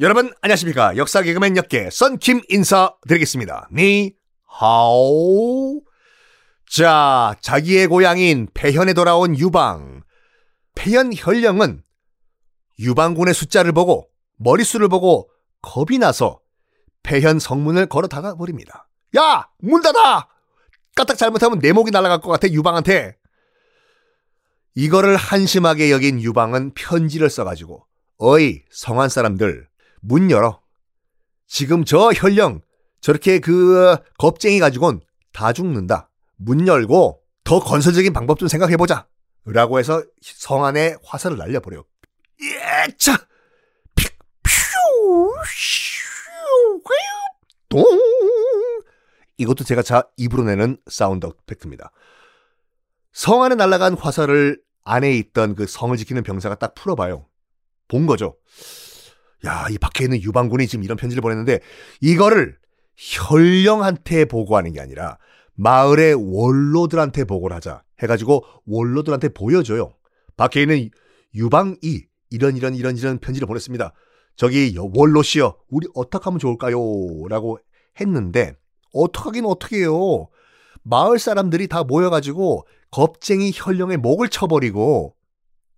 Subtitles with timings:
[0.00, 0.96] 여러분 안녕하십니까?
[0.96, 3.68] 역사 개그맨 역계 썬킴 인사드리겠습니다.
[3.72, 4.12] 니
[4.46, 5.82] 하오.
[6.68, 10.02] 자 자기의 고향인 폐현에 돌아온 유방.
[10.74, 11.82] 폐현 현령은
[12.80, 16.40] 유방군의 숫자를 보고 머릿수를 보고 겁이 나서
[17.02, 18.88] 폐현 성문을 걸어 닫아 버립니다.
[19.16, 20.28] 야 문 닫아!
[20.96, 23.16] 까딱 잘못하면 내 목이 날아갈 것 같아 유방한테.
[24.74, 27.86] 이거를 한심하게 여긴 유방은 편지를 써가지고
[28.18, 29.68] 어이 성한 사람들
[30.02, 30.60] 문 열어.
[31.46, 32.60] 지금 저 현령
[33.00, 35.00] 저렇게 그 겁쟁이 가지고는
[35.32, 36.10] 다 죽는다.
[36.36, 39.06] 문 열고 더 건설적인 방법 좀 생각해보자.
[39.44, 41.84] 라고 해서 성 안에 화살을 날려버려.
[42.40, 43.26] 예차!
[47.68, 47.84] 동!
[49.38, 51.90] 이것도 제가 자 입으로 내는 사운드 팩트입니다.
[53.12, 57.26] 성 안에 날아간 화살을 안에 있던 그 성을 지키는 병사가 딱 풀어봐요.
[57.88, 58.36] 본 거죠.
[59.46, 61.60] 야, 이 밖에 있는 유방군이 지금 이런 편지를 보냈는데
[62.00, 62.56] 이거를
[62.96, 65.18] 현령한테 보고하는 게 아니라
[65.54, 69.94] 마을의 원로들한테 보고를 하자 해가지고 원로들한테 보여줘요.
[70.36, 70.90] 밖에 있는
[71.34, 71.76] 유방이
[72.30, 73.92] 이런 이런 이런 이런 편지를 보냈습니다.
[74.36, 76.78] 저기 원로씨여 우리 어떻게 하면 좋을까요?
[77.28, 77.58] 라고
[78.00, 78.54] 했는데
[78.94, 80.28] 어떡하긴 어떻게 해요.
[80.82, 85.14] 마을 사람들이 다 모여가지고 겁쟁이 현령의 목을 쳐버리고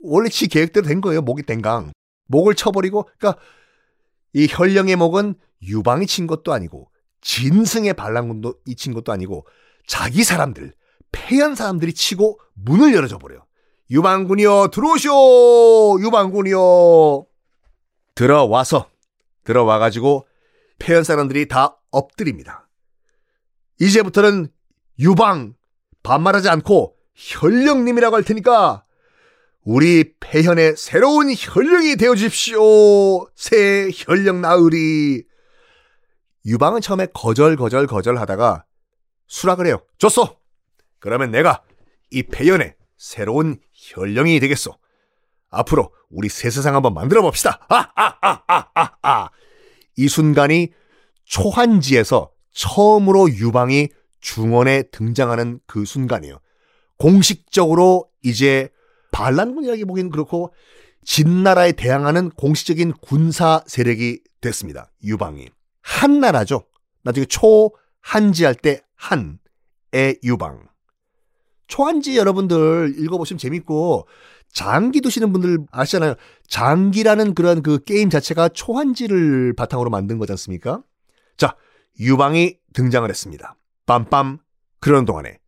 [0.00, 1.22] 원래 지 계획대로 된 거예요.
[1.22, 1.92] 목이 댕강.
[2.30, 3.40] 목을 쳐버리고 그러니까
[4.32, 9.46] 이 현령의 목은 유방이 친 것도 아니고 진승의 반란군도 이 친 것도 아니고
[9.86, 10.72] 자기 사람들
[11.12, 13.44] 폐연 사람들이 치고 문을 열어줘 버려요.
[13.90, 17.26] 유방군이여 들어오시오 유방군이여
[18.14, 18.88] 들어와서
[19.44, 20.26] 들어와가지고
[20.78, 22.68] 폐연 사람들이 다 엎드립니다.
[23.80, 24.48] 이제부터는
[25.00, 25.54] 유방
[26.04, 28.84] 반말하지 않고 현령님이라고 할 테니까
[29.64, 33.26] 우리 폐현의 새로운 현령이 되어 주십시오.
[33.34, 35.24] 새 현령 나으리.
[36.46, 38.64] 유방은 처음에 거절 거절 거절 하다가
[39.26, 39.82] 수락을 해요.
[39.98, 40.38] 줬어.
[40.98, 41.62] 그러면 내가
[42.10, 44.72] 이 폐현의 새로운 현령이 되겠소.
[45.50, 47.60] 앞으로 우리 새 세상 한번 만들어 봅시다.
[47.68, 49.30] 아아 아 아 아
[49.96, 50.72] 이 순간이
[51.24, 53.88] 초한지에서 처음으로 유방이
[54.20, 56.40] 중원에 등장하는 그 순간이에요.
[56.96, 58.70] 공식적으로 이제
[59.10, 60.52] 반란군 이야기 보기는 그렇고
[61.04, 64.90] 진나라에 대항하는 공식적인 군사 세력이 됐습니다.
[65.02, 65.48] 유방이.
[65.82, 66.64] 한나라죠.
[67.02, 70.68] 나중에 초한지 할 때 한의 유방.
[71.66, 74.06] 초한지 여러분들 읽어보시면 재밌고
[74.52, 76.14] 장기 두시는 분들 아시잖아요.
[76.48, 80.82] 장기라는 그런 그 게임 자체가 초한지를 바탕으로 만든 거지 않습니까?
[81.36, 81.56] 자,
[81.98, 83.56] 유방이 등장을 했습니다.
[83.86, 84.40] 빰빰.
[84.80, 85.38] 그런 동안에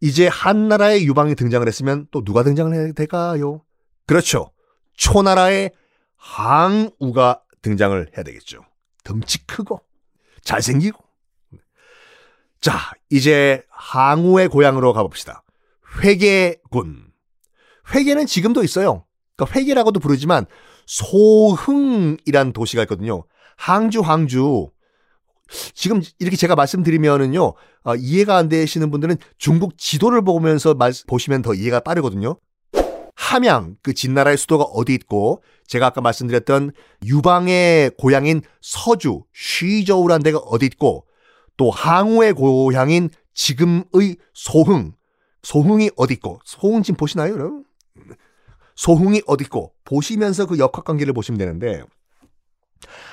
[0.00, 3.62] 이제 한나라의 유방이 등장을 했으면 또 누가 등장을 해야 될까요?
[4.06, 4.50] 그렇죠.
[4.94, 5.72] 초나라의
[6.16, 8.60] 항우가 등장을 해야 되겠죠.
[9.04, 9.80] 덩치 크고
[10.42, 11.02] 잘생기고.
[12.60, 12.78] 자,
[13.10, 15.42] 이제 항우의 고향으로 가봅시다.
[16.02, 17.10] 회계군.
[17.94, 19.04] 회계는 지금도 있어요.
[19.36, 20.46] 그러니까 회계라고도 부르지만
[20.86, 23.24] 소흥이란 도시가 있거든요.
[23.56, 24.70] 항주, 항주.
[25.74, 31.54] 지금 이렇게 제가 말씀드리면은요, 어, 이해가 안 되시는 분들은 중국 지도를 보면서 말, 보시면 더
[31.54, 32.36] 이해가 빠르거든요.
[33.16, 36.72] 함양, 그 진나라의 수도가 어디 있고, 제가 아까 말씀드렸던
[37.04, 41.06] 유방의 고향인 서주, 쉬저우란 데가 어디 있고,
[41.56, 44.92] 또 항우의 고향인 지금의 소흥,
[45.42, 47.64] 소흥이 어디 있고, 소흥 지금 보시나요, 여러분?
[48.74, 51.82] 소흥이 어디 있고, 보시면서 그 역학 관계를 보시면 되는데,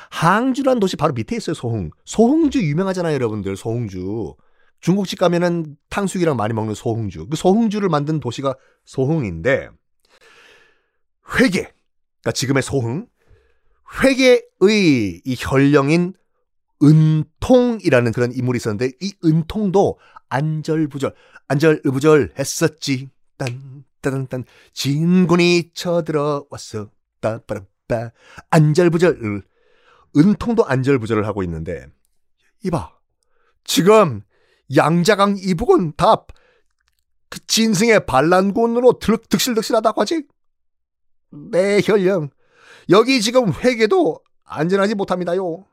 [0.10, 1.92] 항주란 도시 바로 밑에 있어요, 소흥.
[2.06, 4.36] 소흥주 유명하잖아요, 여러분들, 소흥주.
[4.80, 7.28] 중국집 가면은 탕수육이랑 많이 먹는 소흥주.
[7.30, 9.70] 그 소흥주를 만든 도시가 소흥인데,
[11.40, 11.74] 회계.
[12.22, 13.08] 그러니까 지금의 소흥.
[14.04, 16.14] 회계의 이 혈령인
[16.84, 19.98] 은통이라는 그런 인물이 있었는데, 이 은통도
[20.30, 21.14] 안절부절,
[21.48, 23.10] 안절부절 했었지.
[23.38, 24.44] 딴, 딴, 딴,
[24.74, 26.92] 진군이 쳐들어왔어.
[27.20, 28.12] 따빠라빠.
[28.50, 29.44] 안절부절.
[30.16, 31.88] 은통도 안절부절을 하고 있는데
[32.64, 32.92] 이봐
[33.64, 34.22] 지금
[34.76, 36.26] 양자강 이북은 다
[37.30, 40.24] 그 진승의 반란군으로 득실득실하다고 하지?
[41.52, 42.30] 네 혈령
[42.90, 45.66] 여기 지금 회계도 안전하지 못합니다요.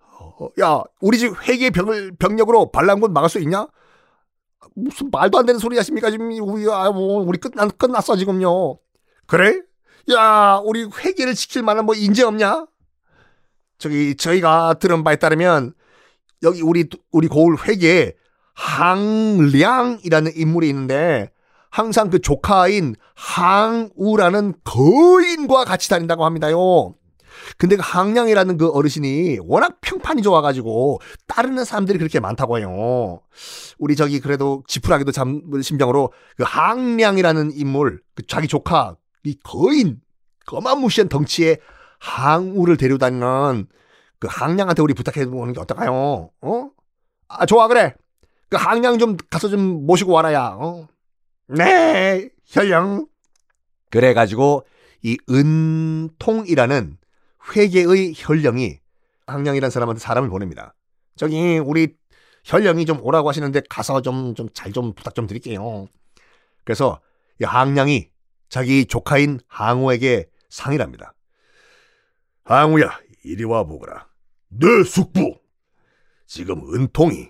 [0.00, 3.66] 어, 야 우리 집 회계 병을 병력으로 반란군 막을 수 있냐?
[4.74, 8.78] 무슨 말도 안 되는 소리 하십니까 지금 우리 아, 뭐, 우리 끝난 끝났어 지금요.
[9.26, 9.62] 그래?
[10.12, 12.66] 야 우리 회계를 지킬 만한 뭐 인재 없냐?
[13.78, 15.74] 저기 저희가 들은 바에 따르면
[16.42, 18.12] 여기 우리 우리 고을 회계에
[18.54, 21.30] 항량이라는 인물이 있는데
[21.70, 26.94] 항상 그 조카인 항우라는 거인과 같이 다닌다고 합니다요.
[27.58, 33.20] 근데 그 항량이라는 그 어르신이 워낙 평판이 좋아가지고 따르는 사람들이 그렇게 많다고 해요.
[33.78, 40.00] 우리 저기 그래도 지푸라기도 잠을 심정으로 그 항량이라는 인물, 그 자기 조카, 이 거인,
[40.46, 41.58] 거만무시한 덩치의
[42.00, 43.66] 항우를 데려다니는
[44.18, 46.30] 그 항량한테 우리 부탁해 보는 게 어떨까요?
[46.40, 46.70] 어?
[47.28, 47.94] 아, 좋아, 그래.
[48.48, 50.56] 그 항량 좀 가서 좀 모시고 와라 야.
[50.58, 50.86] 어?
[51.48, 53.06] 네, 현령.
[53.90, 54.66] 그래가지고
[55.02, 56.98] 이 은통이라는
[57.54, 58.78] 회계의 혈령이
[59.26, 60.74] 항량이라는 사람한테 사람을 보냅니다.
[61.16, 61.94] 저기 우리
[62.44, 65.86] 혈령이 좀 오라고 하시는데 가서 좀 좀잘좀 부탁 좀 드릴게요.
[66.64, 67.00] 그래서
[67.40, 68.08] 이 항량이
[68.48, 71.12] 자기 조카인 항우에게 상의를 합니다.
[72.46, 74.08] 항우야, 이리 와 보거라.
[74.48, 75.40] 네, 숙부.
[76.26, 77.28] 지금 은통이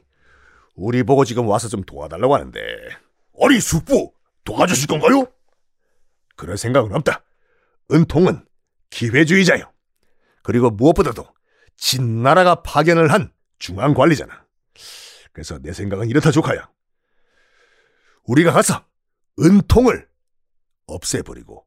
[0.74, 2.60] 우리 보고 지금 와서 좀 도와달라고 하는데.
[3.40, 4.12] 아니, 숙부,
[4.44, 5.26] 도와주실 건가요?
[6.36, 7.24] 그럴 생각은 없다.
[7.90, 8.44] 은통은
[8.90, 9.72] 기회주의자요.
[10.42, 11.26] 그리고 무엇보다도
[11.76, 14.44] 진나라가 파견을 한 중앙 관리잖아.
[15.32, 16.68] 그래서 내 생각은 이렇다 조카야.
[18.24, 18.84] 우리가 가서
[19.40, 20.06] 은통을
[20.86, 21.66] 없애버리고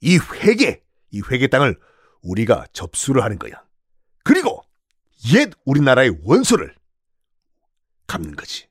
[0.00, 1.78] 이 회계, 이 회계 땅을
[2.26, 3.62] 우리가 접수를 하는 거야.
[4.24, 4.62] 그리고
[5.32, 6.74] 옛 우리나라의 원수를
[8.06, 8.66] 갚는 거지.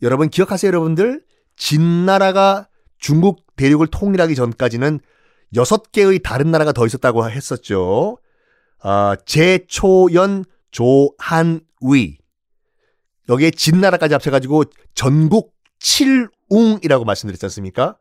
[0.00, 1.24] 여러분 기억하세요, 여러분들?
[1.56, 2.68] 진나라가
[2.98, 5.00] 중국 대륙을 통일하기 전까지는
[5.54, 8.18] 여섯 개의 다른 나라가 더 있었다고 했었죠.
[8.80, 12.18] 아, 제초연 조한위.
[13.28, 14.64] 여기에 진나라까지 합쳐가지고
[14.94, 17.96] 전국 칠웅이라고 말씀드렸지 않습니까?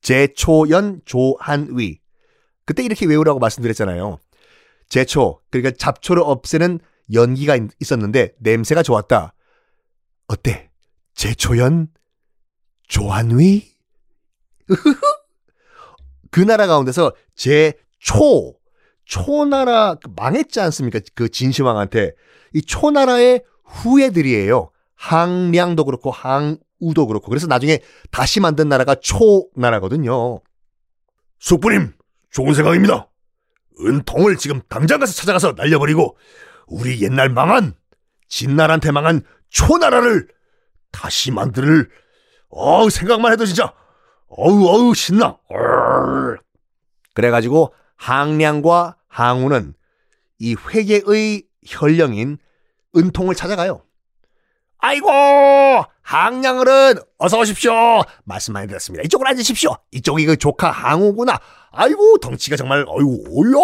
[0.00, 2.00] 제초연 조한위.
[2.66, 4.18] 그때 이렇게 외우라고 말씀드렸잖아요.
[4.88, 6.80] 제초, 그러니까 잡초를 없애는
[7.12, 9.32] 연기가 있었는데 냄새가 좋았다.
[10.26, 10.70] 어때?
[11.14, 11.88] 제초연
[12.88, 13.72] 조한위?
[16.30, 18.56] 그 나라 가운데서 제초
[19.04, 21.00] 초나라 망했지 않습니까?
[21.14, 22.12] 그 진시황한테
[22.52, 24.70] 이 초나라의 후예들이에요.
[24.96, 27.80] 항량도 그렇고 항우도 그렇고 그래서 나중에
[28.10, 30.40] 다시 만든 나라가 초나라거든요.
[31.38, 31.95] 숙부님
[32.36, 33.08] 좋은 생각입니다.
[33.80, 36.18] 은통을 지금 당장 가서 찾아가서 날려버리고
[36.66, 37.72] 우리 옛날 망한
[38.28, 40.28] 진나라한테 망한 초나라를
[40.92, 41.88] 다시 만들
[42.50, 43.72] 어 생각만 해도 진짜
[44.28, 45.38] 어우 어우 신나.
[45.48, 46.36] 어으.
[47.14, 49.72] 그래가지고 항량과 항우는
[50.38, 52.36] 이 회계의 현령인
[52.94, 53.82] 은통을 찾아가요.
[54.78, 55.08] 아이고
[56.02, 57.72] 항량어른 어서 오십시오.
[58.24, 59.02] 말씀 많이 들었습니다.
[59.04, 59.74] 이쪽으로 앉으십시오.
[59.92, 61.40] 이쪽이 그 조카 항우구나.
[61.76, 63.58] 아이고 덩치가 정말 어이구 올려.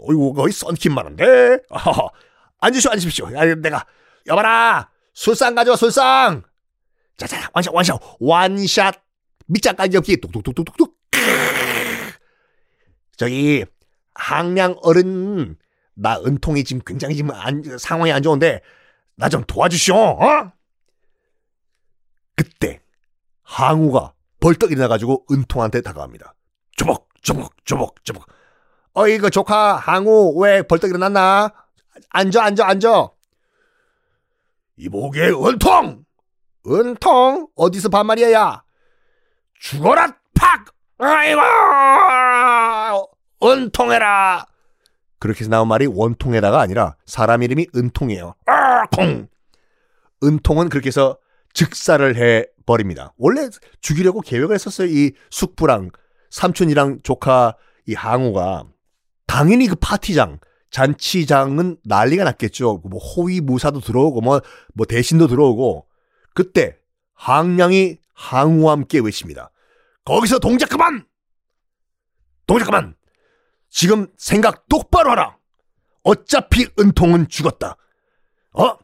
[0.00, 1.58] 어이구 거의 썬킴 만한데.
[2.60, 3.26] 앉으시오 앉으십시오.
[3.36, 3.86] 아, 내가
[4.26, 6.42] 여봐라 술상 가져와 술상.
[7.16, 8.94] 자자 원샷 원샷 원샷
[9.46, 10.94] 밑잔 깔기 없기 뚝뚝뚝뚝뚝
[13.16, 13.64] 저기
[14.14, 15.56] 항량 어른
[15.94, 18.62] 나 은통이 지금 굉장히 지금 안, 상황이 안 좋은데
[19.16, 19.94] 나 좀 도와주시오.
[19.94, 20.52] 어?
[22.36, 22.80] 그때
[23.42, 26.34] 항우가 벌떡 일어나가지고 은통한테 다가갑니다.
[26.76, 27.54] 조목 조목.
[28.92, 31.52] 어이 그 조카 항우 왜 벌떡 일어났나?
[32.10, 33.08] 앉아 앉아 앉아.
[34.76, 36.04] 이보게 은통.
[36.66, 38.62] 은통 어디서 반말이야?
[39.58, 40.64] 죽어라 팍.
[40.98, 41.40] 아이고
[43.42, 44.46] 은통해라.
[45.18, 48.34] 그렇게 해서 나온 말이 원통에다가 아니라 사람 이름이 은통이에요.
[48.46, 49.28] 아, 통.
[50.22, 51.18] 은통은 그렇게 해서
[51.52, 53.12] 즉사를 해 버립니다.
[53.18, 53.48] 원래
[53.80, 54.88] 죽이려고 계획을 했었어요.
[54.88, 55.90] 이 숙부랑
[56.30, 57.56] 삼촌이랑 조카
[57.86, 58.64] 이 항우가
[59.26, 60.38] 당연히 그 파티장
[60.70, 62.82] 잔치장은 난리가 났겠죠.
[62.84, 64.40] 뭐 호위 무사도 들어오고 뭐,
[64.74, 65.86] 뭐 대신도 들어오고
[66.34, 66.76] 그때
[67.14, 69.50] 항량이 항우와 함께 외칩니다.
[70.04, 71.04] 거기서 동작 그만!
[72.46, 72.94] 동작 그만!
[73.68, 75.36] 지금 생각 똑바로 하라.
[76.02, 77.76] 어차피 은통은 죽었다.
[78.52, 78.76] 어?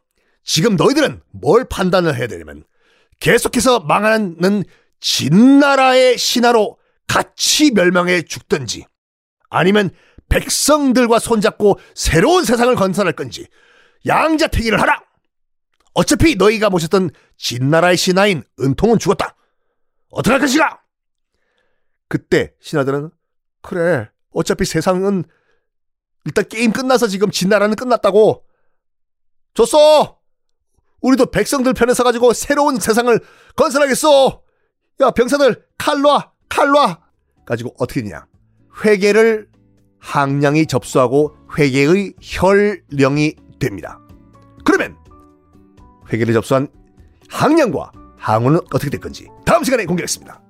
[0.43, 2.65] 지금 너희들은 뭘 판단을 해야 되냐면
[3.21, 4.65] 계속해서 망하는
[5.01, 8.87] 진나라의 신하로 같이 멸망해 죽든지
[9.49, 9.91] 아니면
[10.29, 13.47] 백성들과 손잡고 새로운 세상을 건설할 건지
[14.07, 15.03] 양자택일을 하라.
[15.95, 19.35] 어차피 너희가 모셨던 진나라의 신하인 은통은 죽었다.
[20.11, 20.83] 어떻게 할 것이가?
[22.09, 23.11] 그때 신하들은
[23.63, 25.25] 그래 어차피 세상은
[26.25, 28.45] 일단 게임 끝나서 지금 진나라는 끝났다고.
[29.55, 30.21] 줬어!
[31.01, 33.19] 우리도 백성들 편에 서가지고 새로운 세상을
[33.55, 34.43] 건설하겠어!
[35.01, 36.33] 야, 병사들, 칼 놔!
[36.49, 36.99] 칼 놔!
[37.45, 38.27] 가지고 어떻게 되냐.
[38.85, 39.49] 회계를
[39.99, 43.99] 항량이 접수하고 회계의 혈령이 됩니다.
[44.65, 44.97] 그러면
[46.13, 46.69] 회계를 접수한
[47.29, 50.41] 항량과 항우는 어떻게 될 건지 다음 시간에 공개하겠습니다.